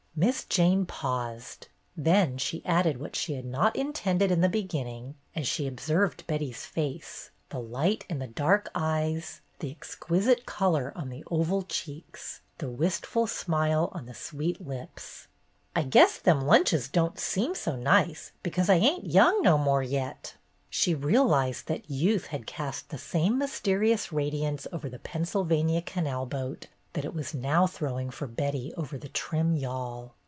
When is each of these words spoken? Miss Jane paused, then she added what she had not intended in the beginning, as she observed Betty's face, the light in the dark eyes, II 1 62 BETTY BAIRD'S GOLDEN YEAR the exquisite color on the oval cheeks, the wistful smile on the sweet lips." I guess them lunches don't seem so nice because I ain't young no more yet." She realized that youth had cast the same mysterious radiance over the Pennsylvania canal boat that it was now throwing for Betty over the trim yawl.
Miss 0.13 0.43
Jane 0.43 0.85
paused, 0.85 1.67
then 1.97 2.37
she 2.37 2.63
added 2.65 2.99
what 2.99 3.15
she 3.15 3.33
had 3.33 3.45
not 3.45 3.75
intended 3.75 4.29
in 4.29 4.41
the 4.41 4.49
beginning, 4.49 5.15
as 5.35 5.47
she 5.47 5.65
observed 5.65 6.27
Betty's 6.27 6.63
face, 6.65 7.31
the 7.49 7.61
light 7.61 8.05
in 8.09 8.19
the 8.19 8.27
dark 8.27 8.69
eyes, 8.75 9.39
II 9.63 9.69
1 9.69 9.71
62 9.71 9.71
BETTY 9.71 9.71
BAIRD'S 9.71 9.71
GOLDEN 9.71 9.71
YEAR 9.71 9.75
the 9.75 9.77
exquisite 9.77 10.45
color 10.45 10.93
on 10.95 11.09
the 11.09 11.23
oval 11.31 11.63
cheeks, 11.63 12.41
the 12.57 12.69
wistful 12.69 13.25
smile 13.25 13.89
on 13.93 14.05
the 14.05 14.13
sweet 14.13 14.59
lips." 14.61 15.27
I 15.77 15.83
guess 15.83 16.17
them 16.17 16.41
lunches 16.41 16.89
don't 16.89 17.17
seem 17.17 17.55
so 17.55 17.77
nice 17.77 18.33
because 18.43 18.69
I 18.69 18.75
ain't 18.75 19.07
young 19.07 19.41
no 19.41 19.57
more 19.57 19.81
yet." 19.81 20.35
She 20.69 20.93
realized 20.93 21.67
that 21.67 21.89
youth 21.89 22.27
had 22.27 22.45
cast 22.45 22.89
the 22.89 22.99
same 22.99 23.39
mysterious 23.39 24.11
radiance 24.11 24.67
over 24.73 24.89
the 24.89 24.99
Pennsylvania 24.99 25.81
canal 25.81 26.25
boat 26.27 26.67
that 26.93 27.05
it 27.05 27.13
was 27.13 27.33
now 27.33 27.65
throwing 27.65 28.09
for 28.09 28.27
Betty 28.27 28.73
over 28.75 28.97
the 28.97 29.07
trim 29.07 29.55
yawl. 29.55 30.13